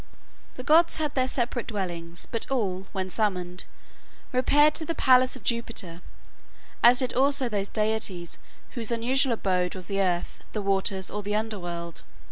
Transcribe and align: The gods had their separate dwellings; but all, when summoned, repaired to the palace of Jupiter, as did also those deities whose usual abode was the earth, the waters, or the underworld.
The 0.55 0.63
gods 0.63 0.95
had 0.95 1.13
their 1.13 1.27
separate 1.27 1.67
dwellings; 1.67 2.25
but 2.31 2.49
all, 2.49 2.87
when 2.91 3.11
summoned, 3.11 3.65
repaired 4.31 4.73
to 4.73 4.83
the 4.83 4.95
palace 4.95 5.35
of 5.35 5.43
Jupiter, 5.43 6.01
as 6.81 6.97
did 6.97 7.13
also 7.13 7.47
those 7.47 7.69
deities 7.69 8.39
whose 8.71 8.89
usual 8.89 9.33
abode 9.33 9.75
was 9.75 9.85
the 9.85 10.01
earth, 10.01 10.41
the 10.53 10.61
waters, 10.63 11.11
or 11.11 11.21
the 11.21 11.35
underworld. 11.35 12.01